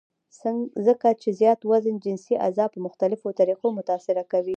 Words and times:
ځکه 0.87 1.07
چې 1.21 1.29
زيات 1.39 1.59
وزن 1.71 1.95
جنسي 2.05 2.33
اعضاء 2.45 2.69
پۀ 2.73 2.77
مختلفوطريقو 2.85 3.67
متاثره 3.77 4.23
کوي- 4.31 4.47